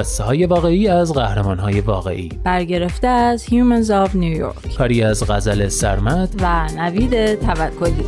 قصه 0.00 0.24
های 0.24 0.46
واقعی 0.46 0.88
از 0.88 1.12
قهرمان 1.12 1.58
های 1.58 1.80
واقعی. 1.80 2.28
برگرفته 2.44 3.06
از 3.06 3.44
Humans 3.44 3.86
of 3.86 4.10
New 4.10 4.40
York. 4.40 4.76
کاری 4.78 5.02
از 5.02 5.30
غزل 5.30 5.68
سرمد. 5.68 6.34
و 6.42 6.68
نوید 6.76 7.34
توکلی. 7.34 8.04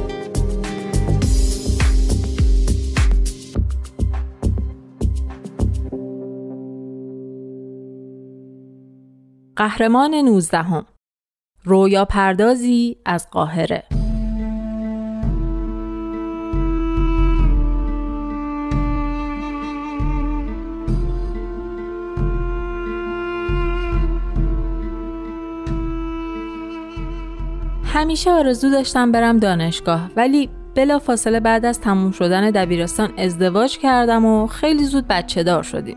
قهرمان 9.57 10.15
نوزدهم. 10.15 10.87
رویا 11.65 12.05
پردازی 12.05 12.97
از 13.05 13.31
قاهره. 13.31 13.92
همیشه 28.03 28.31
آرزو 28.31 28.71
داشتم 28.71 29.13
برم 29.13 29.39
دانشگاه 29.39 30.11
ولی 30.17 30.49
بلا 30.75 30.99
فاصله 30.99 31.41
بعد 31.41 31.65
از 31.65 31.81
تموم 31.81 32.11
شدن 32.11 32.51
دبیرستان 32.51 33.13
ازدواج 33.19 33.79
کردم 33.79 34.25
و 34.25 34.47
خیلی 34.47 34.85
زود 34.85 35.07
بچه 35.09 35.43
دار 35.43 35.63
شدیم. 35.63 35.97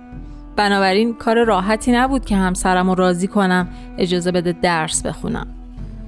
بنابراین 0.56 1.14
کار 1.14 1.44
راحتی 1.44 1.92
نبود 1.92 2.26
که 2.26 2.36
همسرم 2.36 2.90
رو 2.90 2.96
راضی 2.96 3.28
کنم 3.28 3.68
اجازه 3.98 4.32
بده 4.32 4.52
درس 4.52 5.06
بخونم. 5.06 5.48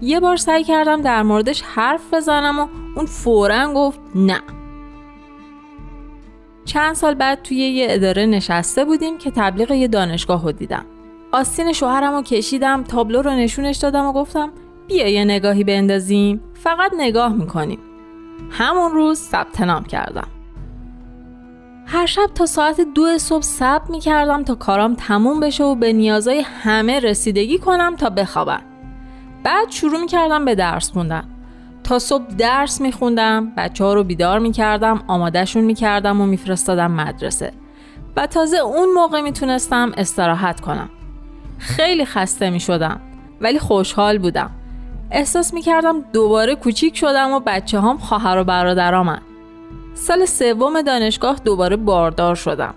یه 0.01 0.19
بار 0.19 0.37
سعی 0.37 0.63
کردم 0.63 1.01
در 1.01 1.23
موردش 1.23 1.61
حرف 1.61 2.13
بزنم 2.13 2.59
و 2.59 2.67
اون 2.95 3.05
فورا 3.05 3.73
گفت 3.73 3.99
نه. 4.15 4.41
چند 6.65 6.95
سال 6.95 7.13
بعد 7.13 7.41
توی 7.41 7.57
یه 7.57 7.87
اداره 7.89 8.25
نشسته 8.25 8.85
بودیم 8.85 9.17
که 9.17 9.31
تبلیغ 9.31 9.71
یه 9.71 9.87
دانشگاه 9.87 10.43
رو 10.43 10.51
دیدم. 10.51 10.85
آستین 11.31 11.73
شوهرم 11.73 12.13
رو 12.13 12.21
کشیدم 12.21 12.83
تابلو 12.83 13.21
رو 13.21 13.31
نشونش 13.31 13.77
دادم 13.77 14.05
و 14.05 14.13
گفتم 14.13 14.49
بیا 14.88 15.07
یه 15.07 15.25
نگاهی 15.25 15.63
بندازیم. 15.63 16.41
فقط 16.53 16.91
نگاه 16.97 17.33
می‌کنیم. 17.33 17.80
همون 18.52 18.91
روز 18.91 19.19
ثبت 19.19 19.61
نام 19.61 19.83
کردم. 19.83 20.27
هر 21.85 22.05
شب 22.05 22.30
تا 22.35 22.45
ساعت 22.45 22.81
دو 22.95 23.17
صبح 23.17 23.41
ثبت 23.41 23.89
می‌کردم 23.89 24.43
تا 24.43 24.55
کارام 24.55 24.95
تموم 24.95 25.39
بشه 25.39 25.63
و 25.63 25.75
به 25.75 25.93
نیازهای 25.93 26.41
همه 26.63 26.99
رسیدگی 26.99 27.58
کنم 27.58 27.95
تا 27.95 28.09
بخوابم. 28.09 28.61
بعد 29.43 29.71
شروع 29.71 29.99
می‌کردم 29.99 30.45
به 30.45 30.55
درس 30.55 30.91
خوندن. 30.91 31.23
تا 31.83 31.99
صبح 31.99 32.27
درس 32.38 32.81
میخوندم 32.81 33.52
بچه 33.58 33.83
ها 33.83 33.93
رو 33.93 34.03
بیدار 34.03 34.39
می‌کردم 34.39 35.03
آمادهشون 35.08 35.64
می‌کردم 35.64 36.21
و 36.21 36.25
میفرستادم 36.25 36.92
مدرسه. 36.92 37.52
و 38.15 38.27
تازه 38.27 38.58
اون 38.58 38.93
موقع 38.93 39.21
می‌تونستم 39.21 39.92
استراحت 39.98 40.59
کنم. 40.59 40.89
خیلی 41.58 42.05
خسته 42.05 42.49
می‌شدم 42.49 43.02
ولی 43.42 43.59
خوشحال 43.59 44.17
بودم. 44.17 44.52
احساس 45.11 45.53
می‌کردم 45.53 46.01
دوباره 46.13 46.55
کوچیک 46.55 46.97
شدم 46.97 47.31
و 47.31 47.39
بچه 47.45 47.81
هم 47.81 47.97
خواهر 47.97 48.37
و 48.37 48.43
برادرامن. 48.43 49.21
سال 49.93 50.25
سوم 50.25 50.81
دانشگاه 50.81 51.39
دوباره 51.45 51.75
باردار 51.75 52.35
شدم. 52.35 52.73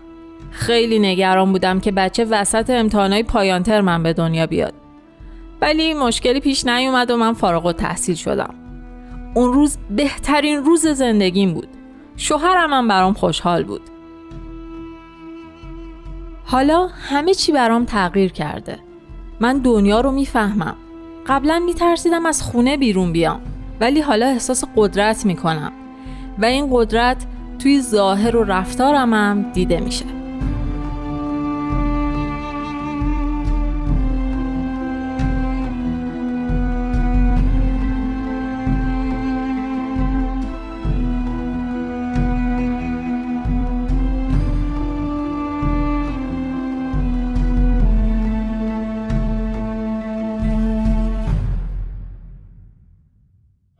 خیلی 0.50 0.98
نگران 0.98 1.52
بودم 1.52 1.80
که 1.80 1.92
بچه 1.92 2.24
وسط 2.24 2.70
امتحانای 2.70 3.22
پایان 3.22 3.62
ترمم 3.62 4.02
به 4.02 4.12
دنیا 4.12 4.46
بیاد. 4.46 4.74
ولی 5.60 5.94
مشکلی 5.94 6.41
پیش 6.41 6.66
نیومد 6.66 7.10
و 7.10 7.16
من 7.16 7.32
فارغ 7.32 7.66
و 7.66 7.72
تحصیل 7.72 8.14
شدم. 8.14 8.54
اون 9.34 9.52
روز 9.52 9.78
بهترین 9.91 10.64
روز 10.64 10.86
زندگیم 10.86 11.54
بود. 11.54 11.68
شوهرم 12.16 12.72
هم 12.72 12.88
برام 12.88 13.12
خوشحال 13.12 13.64
بود. 13.64 13.82
حالا 16.44 16.86
همه 16.86 17.34
چی 17.34 17.52
برام 17.52 17.84
تغییر 17.84 18.32
کرده. 18.32 18.78
من 19.41 19.58
دنیا 19.58 20.00
رو 20.00 20.10
می‌فهمم. 20.10 20.76
قبلا 21.30 21.58
میترسیدم 21.58 22.26
از 22.26 22.42
خونه 22.42 22.76
بیرون 22.76 23.12
بیام 23.12 23.41
ولی 23.80 24.00
حالا 24.00 24.26
احساس 24.26 24.64
قدرت 24.76 25.26
می‌کنم. 25.26 25.72
و 26.38 26.44
این 26.44 26.68
قدرت 26.70 27.26
توی 27.58 27.80
ظاهر 27.80 28.36
و 28.36 28.44
رفتارم 28.44 29.14
هم 29.14 29.52
دیده 29.52 29.80
میشه. 29.80 30.19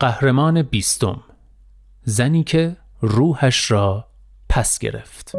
قهرمان 0.00 0.62
بیستم 0.62 1.20
زنی 2.02 2.44
که 2.44 2.76
روحش 3.00 3.70
را 3.70 4.06
پس 4.48 4.78
گرفت. 4.78 5.32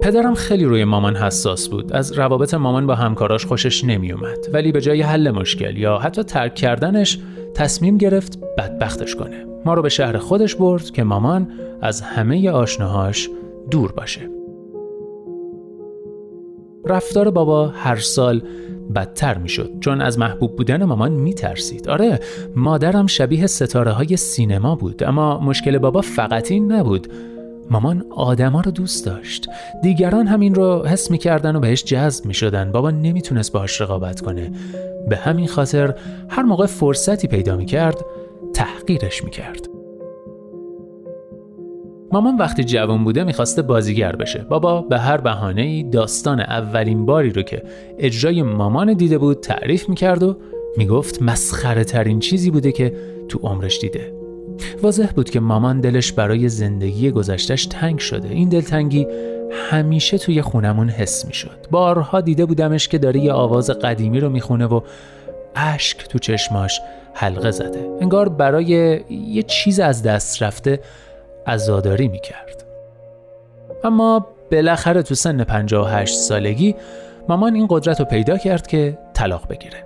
پدرم 0.00 0.34
خیلی 0.34 0.64
روی 0.64 0.84
مامان 0.84 1.16
حساس 1.16 1.68
بود. 1.68 1.92
از 1.92 2.12
روابط 2.12 2.54
مامان 2.54 2.86
با 2.86 2.94
همکاراش 2.94 3.46
خوشش 3.46 3.84
نمی 3.84 4.12
اومد 4.12 4.38
ولی 4.52 4.72
به 4.72 4.80
جای 4.80 5.02
حل 5.02 5.30
مشکل 5.30 5.76
یا 5.76 5.98
حتی 5.98 6.22
ترک 6.22 6.54
کردنش 6.54 7.18
تصمیم 7.54 7.98
گرفت 7.98 8.38
بدبختش 8.58 9.14
کنه. 9.14 9.46
ما 9.64 9.74
رو 9.74 9.82
به 9.82 9.88
شهر 9.88 10.18
خودش 10.18 10.54
برد 10.54 10.90
که 10.90 11.04
مامان 11.04 11.52
از 11.82 12.00
همه 12.00 12.50
آشناهاش 12.50 13.28
دور 13.70 13.92
باشه. 13.92 14.43
رفتار 16.86 17.30
بابا 17.30 17.68
هر 17.68 17.96
سال 17.96 18.42
بدتر 18.94 19.38
می‌شد. 19.38 19.70
چون 19.80 20.00
از 20.00 20.18
محبوب 20.18 20.56
بودن 20.56 20.84
مامان 20.84 21.12
میترسید. 21.12 21.88
آره 21.88 22.20
مادرم 22.56 23.06
شبیه 23.06 23.46
ستاره 23.46 23.90
های 23.90 24.16
سینما 24.16 24.76
بود 24.76 25.04
اما 25.04 25.40
مشکل 25.40 25.78
بابا 25.78 26.00
فقط 26.00 26.50
این 26.50 26.72
نبود. 26.72 27.08
مامان 27.70 28.04
آدما 28.10 28.60
رو 28.60 28.70
دوست 28.70 29.06
داشت. 29.06 29.48
دیگران 29.82 30.26
همین 30.26 30.54
رو 30.54 30.86
حس 30.86 31.10
می‌کردن 31.10 31.56
و 31.56 31.60
بهش 31.60 31.84
جذب 31.84 32.26
می‌شدن. 32.26 32.72
بابا 32.72 32.90
نمی‌تونست 32.90 33.52
باهاش 33.52 33.80
رقابت 33.80 34.20
کنه. 34.20 34.52
به 35.08 35.16
همین 35.16 35.48
خاطر 35.48 35.94
هر 36.28 36.42
موقع 36.42 36.66
فرصتی 36.66 37.28
پیدا 37.28 37.56
می‌کرد 37.56 38.04
تحقیرش 38.54 39.24
می‌کرد. 39.24 39.73
مامان 42.14 42.36
وقتی 42.36 42.64
جوان 42.64 43.04
بوده 43.04 43.24
می‌خواسته 43.24 43.62
بازیگر 43.62 44.16
بشه. 44.16 44.38
بابا 44.48 44.82
به 44.82 44.98
هر 44.98 45.16
بهانه‌ای 45.16 45.82
داستان 45.82 46.40
اولین 46.40 47.06
باری 47.06 47.30
رو 47.30 47.42
که 47.42 47.62
اجرای 47.98 48.42
مامان 48.42 48.92
دیده 48.92 49.18
بود 49.18 49.40
تعریف 49.40 49.88
می‌کرد 49.88 50.22
و 50.22 50.36
می‌گفت 50.76 51.22
مسخره 51.22 51.84
ترین 51.84 52.18
چیزی 52.18 52.50
بوده 52.50 52.72
که 52.72 52.96
تو 53.28 53.38
عمرش 53.42 53.78
دیده. 53.78 54.14
واضح 54.82 55.06
بود 55.06 55.30
که 55.30 55.40
مامان 55.40 55.80
دلش 55.80 56.12
برای 56.12 56.48
زندگی 56.48 57.10
گذشتش 57.10 57.66
تنگ 57.66 57.98
شده. 57.98 58.28
این 58.28 58.48
دلتنگی 58.48 59.06
همیشه 59.70 60.18
توی 60.18 60.42
خونمون 60.42 60.88
حس 60.88 61.26
می‌شد. 61.26 61.66
بارها 61.70 62.20
دیده 62.20 62.46
بودمش 62.46 62.88
که 62.88 62.98
داره 62.98 63.20
یه 63.20 63.32
آواز 63.32 63.70
قدیمی 63.70 64.20
رو 64.20 64.28
می‌خونه 64.30 64.66
و 64.66 64.80
اشک 65.56 66.08
تو 66.08 66.18
چشماش 66.18 66.80
حلقه 67.14 67.50
زده. 67.50 67.88
انگار 68.00 68.28
برای 68.28 69.00
یه 69.10 69.42
چیز 69.42 69.80
از 69.80 70.02
دست 70.02 70.42
رفته 70.42 70.80
عزاداری 71.46 72.08
می 72.08 72.20
کرد. 72.20 72.64
اما 73.84 74.26
بالاخره 74.52 75.02
تو 75.02 75.14
سن 75.14 75.44
58 75.44 76.16
سالگی 76.16 76.74
مامان 77.28 77.54
این 77.54 77.66
قدرت 77.70 78.00
رو 78.00 78.06
پیدا 78.06 78.38
کرد 78.38 78.66
که 78.66 78.98
طلاق 79.14 79.48
بگیره. 79.48 79.84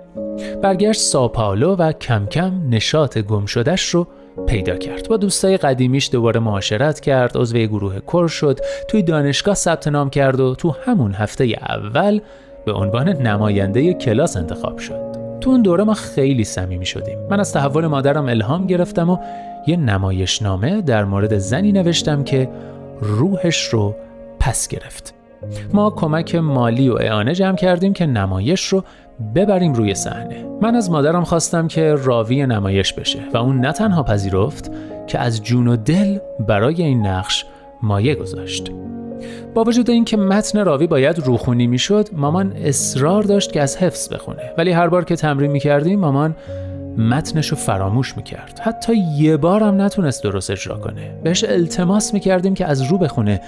برگشت 0.61 1.01
ساپالو 1.01 1.75
و 1.75 1.91
کم 1.91 2.25
کم 2.25 2.69
نشاط 2.69 3.17
گم 3.17 3.45
شدش 3.45 3.89
رو 3.89 4.07
پیدا 4.47 4.75
کرد 4.75 5.09
با 5.09 5.17
دوستای 5.17 5.57
قدیمیش 5.57 6.09
دوباره 6.11 6.39
معاشرت 6.39 6.99
کرد 6.99 7.37
عضو 7.37 7.57
گروه 7.57 7.99
کر 8.07 8.27
شد 8.27 8.59
توی 8.87 9.03
دانشگاه 9.03 9.55
ثبت 9.55 9.87
نام 9.87 10.09
کرد 10.09 10.39
و 10.39 10.55
تو 10.55 10.75
همون 10.85 11.13
هفته 11.13 11.43
اول 11.69 12.19
به 12.65 12.71
عنوان 12.73 13.09
نماینده 13.09 13.93
کلاس 13.93 14.37
انتخاب 14.37 14.77
شد 14.77 15.18
تو 15.41 15.49
اون 15.49 15.61
دوره 15.61 15.83
ما 15.83 15.93
خیلی 15.93 16.43
صمیمی 16.43 16.85
شدیم. 16.85 17.17
من 17.29 17.39
از 17.39 17.53
تحول 17.53 17.87
مادرم 17.87 18.29
الهام 18.29 18.67
گرفتم 18.67 19.09
و 19.09 19.17
یه 19.67 19.77
نمایشنامه 19.77 20.81
در 20.81 21.05
مورد 21.05 21.37
زنی 21.37 21.71
نوشتم 21.71 22.23
که 22.23 22.49
روحش 23.01 23.65
رو 23.65 23.95
پس 24.39 24.67
گرفت. 24.67 25.13
ما 25.73 25.89
کمک 25.89 26.35
مالی 26.35 26.89
و 26.89 26.93
اعانه 26.93 27.35
جمع 27.35 27.55
کردیم 27.55 27.93
که 27.93 28.05
نمایش 28.05 28.65
رو 28.65 28.83
ببریم 29.35 29.73
روی 29.73 29.95
صحنه. 29.95 30.45
من 30.61 30.75
از 30.75 30.91
مادرم 30.91 31.23
خواستم 31.23 31.67
که 31.67 31.95
راوی 31.95 32.45
نمایش 32.45 32.93
بشه 32.93 33.19
و 33.33 33.37
اون 33.37 33.59
نه 33.59 33.71
تنها 33.71 34.03
پذیرفت 34.03 34.71
که 35.07 35.19
از 35.19 35.43
جون 35.43 35.67
و 35.67 35.75
دل 35.75 36.17
برای 36.47 36.83
این 36.83 37.07
نقش 37.07 37.45
مایه 37.81 38.15
گذاشت. 38.15 38.71
با 39.53 39.63
وجود 39.63 39.89
اینکه 39.89 40.17
متن 40.17 40.65
راوی 40.65 40.87
باید 40.87 41.19
روخونی 41.19 41.67
می‌شد 41.67 42.09
مامان 42.13 42.53
اصرار 42.63 43.23
داشت 43.23 43.51
که 43.51 43.61
از 43.61 43.77
حفظ 43.77 44.13
بخونه. 44.13 44.51
ولی 44.57 44.71
هر 44.71 44.87
بار 44.87 45.05
که 45.05 45.15
تمرین 45.15 45.51
می‌کردیم 45.51 45.99
مامان 45.99 46.35
متنش 46.97 47.53
فراموش 47.53 48.17
می‌کرد. 48.17 48.59
حتی 48.63 48.93
یه 49.17 49.37
بارم 49.37 49.81
نتونست 49.81 50.23
درست 50.23 50.51
اجرا 50.51 50.77
کنه. 50.77 51.15
بهش 51.23 51.43
التماس 51.43 52.13
می‌کردیم 52.13 52.53
که 52.53 52.65
از 52.65 52.81
رو 52.81 52.97
بخونه 52.97 53.41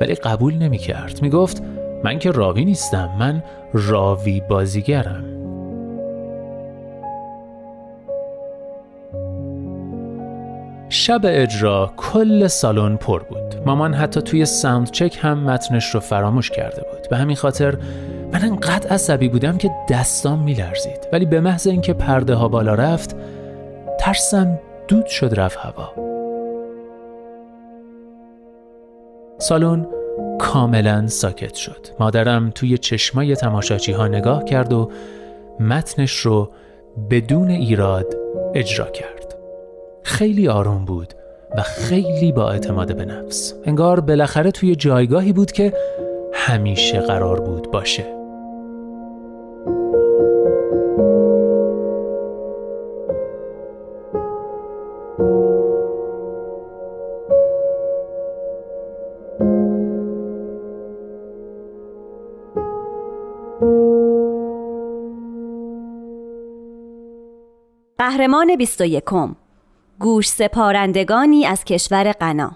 ولی 0.00 0.14
قبول 0.14 0.54
نمی‌کرد. 0.54 1.22
می‌گفت 1.22 1.62
من 2.04 2.18
که 2.18 2.30
راوی 2.30 2.64
نیستم 2.64 3.10
من 3.18 3.42
راوی 3.72 4.42
بازیگرم. 4.48 5.39
شب 11.10 11.20
اجرا 11.24 11.92
کل 11.96 12.46
سالن 12.46 12.96
پر 12.96 13.22
بود. 13.22 13.54
مامان 13.66 13.94
حتی 13.94 14.22
توی 14.22 14.44
ساوند 14.44 14.90
چک 14.90 15.18
هم 15.20 15.44
متنش 15.44 15.94
رو 15.94 16.00
فراموش 16.00 16.50
کرده 16.50 16.82
بود. 16.82 17.08
به 17.08 17.16
همین 17.16 17.36
خاطر 17.36 17.76
من 18.32 18.44
انقدر 18.44 18.88
عصبی 18.88 19.28
بودم 19.28 19.58
که 19.58 19.70
دستام 19.88 20.42
میلرزید. 20.42 21.08
ولی 21.12 21.26
به 21.26 21.40
محض 21.40 21.66
اینکه 21.66 21.92
پرده 21.92 22.34
ها 22.34 22.48
بالا 22.48 22.74
رفت 22.74 23.16
ترسم 24.00 24.58
دود 24.88 25.06
شد 25.06 25.40
رفت 25.40 25.58
هوا. 25.58 25.92
سالن 29.38 29.86
کاملا 30.38 31.06
ساکت 31.06 31.54
شد. 31.54 31.86
مادرم 32.00 32.50
توی 32.50 32.78
چشمای 32.78 33.36
تماشاچی 33.36 33.92
ها 33.92 34.08
نگاه 34.08 34.44
کرد 34.44 34.72
و 34.72 34.90
متنش 35.60 36.16
رو 36.16 36.50
بدون 37.10 37.50
ایراد 37.50 38.06
اجرا 38.54 38.86
کرد. 38.90 39.19
خیلی 40.10 40.48
آروم 40.48 40.84
بود 40.84 41.14
و 41.56 41.62
خیلی 41.62 42.32
با 42.32 42.50
اعتماد 42.50 42.96
به 42.96 43.04
نفس. 43.04 43.54
انگار 43.64 44.00
بالاخره 44.00 44.50
توی 44.50 44.76
جایگاهی 44.76 45.32
بود 45.32 45.52
که 45.52 45.72
همیشه 46.32 47.00
قرار 47.00 47.40
بود 47.40 47.70
باشه. 47.70 48.04
قهرمان 67.98 68.56
21 68.56 69.04
گوش 70.02 70.28
سپارندگانی 70.28 71.46
از 71.46 71.64
کشور 71.64 72.12
غنا. 72.12 72.50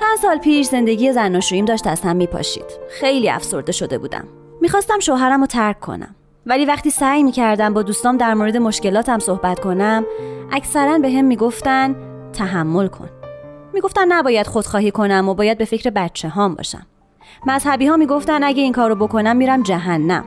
چند 0.00 0.18
سال 0.22 0.38
پیش 0.38 0.66
زندگی 0.66 1.12
زناشوییم 1.12 1.64
داشت 1.64 1.86
از 1.86 2.00
هم 2.00 2.16
میپاشید. 2.16 2.64
خیلی 2.90 3.30
افسرده 3.30 3.72
شده 3.72 3.98
بودم. 3.98 4.24
می‌خواستم 4.60 4.98
شوهرم 4.98 5.40
رو 5.40 5.46
ترک 5.46 5.80
کنم. 5.80 6.14
ولی 6.46 6.64
وقتی 6.64 6.90
سعی 6.90 7.22
می‌کردم 7.22 7.74
با 7.74 7.82
دوستام 7.82 8.16
در 8.16 8.34
مورد 8.34 8.56
مشکلاتم 8.56 9.18
صحبت 9.18 9.60
کنم 9.60 10.04
اکثرا 10.52 10.98
به 10.98 11.10
هم 11.10 11.24
می‌گفتن 11.24 11.96
تحمل 12.32 12.88
کن. 12.88 13.08
می‌گفتن 13.72 14.12
نباید 14.12 14.46
خودخواهی 14.46 14.90
کنم 14.90 15.28
و 15.28 15.34
باید 15.34 15.58
به 15.58 15.64
فکر 15.64 15.90
بچه 15.90 16.28
هام 16.28 16.54
باشم. 16.54 16.86
مذهبی 17.46 17.86
ها 17.86 17.96
می‌گفتن 17.96 18.44
اگه 18.44 18.62
این 18.62 18.72
کارو 18.72 18.94
بکنم 18.94 19.36
میرم 19.36 19.62
جهنم. 19.62 20.24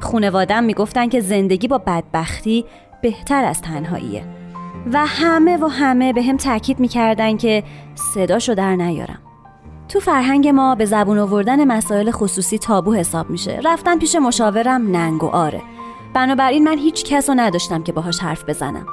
خونوادم 0.00 0.64
می‌گفتن 0.64 1.08
که 1.08 1.20
زندگی 1.20 1.68
با 1.68 1.78
بدبختی 1.78 2.64
بهتر 3.02 3.44
از 3.44 3.62
تنهاییه. 3.62 4.24
و 4.92 5.06
همه 5.06 5.56
و 5.56 5.66
همه 5.66 6.12
به 6.12 6.22
هم 6.22 6.36
تاکید 6.36 6.80
می‌کردن 6.80 7.36
که 7.36 7.62
صداشو 8.14 8.54
در 8.54 8.76
نیارم. 8.76 9.18
تو 9.88 10.00
فرهنگ 10.00 10.48
ما 10.48 10.74
به 10.74 10.84
زبون 10.84 11.18
آوردن 11.18 11.64
مسائل 11.64 12.10
خصوصی 12.10 12.58
تابو 12.58 12.94
حساب 12.94 13.30
میشه. 13.30 13.60
رفتن 13.64 13.98
پیش 13.98 14.16
مشاورم 14.16 14.96
ننگ 14.96 15.24
و 15.24 15.26
آره. 15.26 15.62
بنابراین 16.14 16.64
من 16.64 16.78
هیچ 16.78 17.04
کس 17.04 17.28
رو 17.28 17.34
نداشتم 17.38 17.82
که 17.82 17.92
باهاش 17.92 18.18
حرف 18.18 18.44
بزنم. 18.48 18.86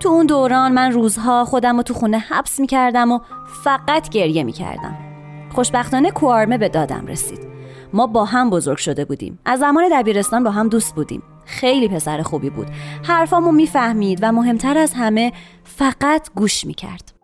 تو 0.00 0.08
اون 0.08 0.26
دوران 0.26 0.72
من 0.72 0.92
روزها 0.92 1.44
خودم 1.44 1.76
رو 1.76 1.82
تو 1.82 1.94
خونه 1.94 2.18
حبس 2.18 2.60
می‌کردم 2.60 3.12
و 3.12 3.20
فقط 3.64 4.08
گریه 4.08 4.44
می‌کردم. 4.44 5.07
خوشبختانه 5.50 6.10
کوارمه 6.10 6.58
به 6.58 6.68
دادم 6.68 7.06
رسید. 7.06 7.48
ما 7.92 8.06
با 8.06 8.24
هم 8.24 8.50
بزرگ 8.50 8.78
شده 8.78 9.04
بودیم. 9.04 9.38
از 9.44 9.60
زمان 9.60 9.84
دبیرستان 9.92 10.44
با 10.44 10.50
هم 10.50 10.68
دوست 10.68 10.94
بودیم. 10.94 11.22
خیلی 11.44 11.88
پسر 11.88 12.22
خوبی 12.22 12.50
بود. 12.50 12.66
حرفامو 13.04 13.52
می‌فهمید 13.52 14.18
و 14.22 14.32
مهمتر 14.32 14.78
از 14.78 14.92
همه 14.96 15.32
فقط 15.64 16.28
گوش 16.34 16.64
می‌کرد. 16.64 17.17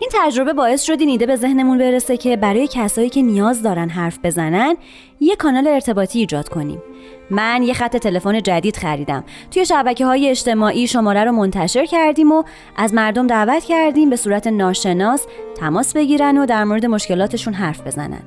این 0.00 0.10
تجربه 0.12 0.52
باعث 0.52 0.82
شد 0.82 1.00
این 1.00 1.08
ایده 1.08 1.26
به 1.26 1.36
ذهنمون 1.36 1.78
برسه 1.78 2.16
که 2.16 2.36
برای 2.36 2.68
کسایی 2.72 3.08
که 3.08 3.22
نیاز 3.22 3.62
دارن 3.62 3.88
حرف 3.88 4.18
بزنن 4.24 4.76
یه 5.20 5.36
کانال 5.36 5.66
ارتباطی 5.66 6.18
ایجاد 6.18 6.48
کنیم. 6.48 6.82
من 7.30 7.62
یه 7.62 7.74
خط 7.74 7.96
تلفن 7.96 8.42
جدید 8.42 8.76
خریدم. 8.76 9.24
توی 9.50 9.66
شبکه 9.66 10.06
های 10.06 10.28
اجتماعی 10.28 10.86
شماره 10.86 11.24
رو 11.24 11.32
منتشر 11.32 11.86
کردیم 11.86 12.32
و 12.32 12.42
از 12.76 12.94
مردم 12.94 13.26
دعوت 13.26 13.64
کردیم 13.64 14.10
به 14.10 14.16
صورت 14.16 14.46
ناشناس 14.46 15.26
تماس 15.56 15.92
بگیرن 15.92 16.38
و 16.38 16.46
در 16.46 16.64
مورد 16.64 16.86
مشکلاتشون 16.86 17.54
حرف 17.54 17.86
بزنن. 17.86 18.22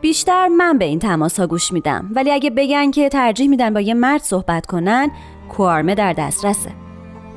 بیشتر 0.00 0.48
من 0.48 0.78
به 0.78 0.84
این 0.84 0.98
تماس 0.98 1.40
ها 1.40 1.46
گوش 1.46 1.72
میدم. 1.72 2.10
ولی 2.14 2.30
اگه 2.30 2.50
بگن 2.50 2.90
که 2.90 3.08
ترجیح 3.08 3.48
میدن 3.48 3.74
با 3.74 3.80
یه 3.80 3.94
مرد 3.94 4.22
صحبت 4.22 4.66
کنن 4.66 5.10
کوارمه 5.48 5.94
در 5.94 6.12
دسترسه. 6.12 6.89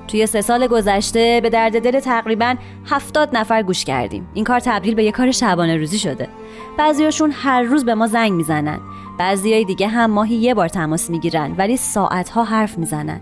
توی 0.07 0.25
سه 0.25 0.41
سال 0.41 0.67
گذشته 0.67 1.39
به 1.43 1.49
درد 1.49 1.81
دل 1.83 1.99
تقریبا 1.99 2.55
هفتاد 2.85 3.37
نفر 3.37 3.63
گوش 3.63 3.85
کردیم. 3.85 4.27
این 4.33 4.45
کار 4.45 4.59
تبدیل 4.59 4.95
به 4.95 5.03
یه 5.03 5.11
کار 5.11 5.31
شبانه 5.31 5.77
روزی 5.77 5.99
شده. 5.99 6.27
بعضیاشون 6.77 7.31
هر 7.31 7.61
روز 7.61 7.85
به 7.85 7.95
ما 7.95 8.07
زنگ 8.07 8.31
می‌زنن. 8.31 8.79
بعضیای 9.19 9.65
دیگه 9.65 9.87
هم 9.87 10.11
ماهی 10.11 10.35
یه 10.35 10.53
بار 10.53 10.67
تماس 10.67 11.09
می‌گیرن 11.09 11.55
ولی 11.57 11.77
ساعتها 11.77 12.43
حرف 12.43 12.77
می‌زنن. 12.77 13.19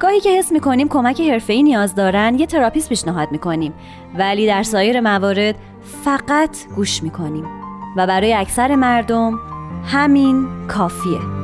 گاهی 0.00 0.20
که 0.20 0.38
حس 0.38 0.52
می‌کنیم 0.52 0.88
کمک 0.88 1.20
حرفه‌ای 1.20 1.62
نیاز 1.62 1.94
دارن 1.94 2.38
یه 2.38 2.46
تراپیست 2.46 2.88
پیشنهاد 2.88 3.32
می‌کنیم. 3.32 3.72
ولی 4.18 4.46
در 4.46 4.62
سایر 4.62 5.00
موارد 5.00 5.54
فقط 6.04 6.56
گوش 6.76 7.02
می‌کنیم. 7.02 7.44
و 7.96 8.06
برای 8.06 8.34
اکثر 8.34 8.74
مردم 8.74 9.38
همین 9.84 10.46
کافیه. 10.68 11.41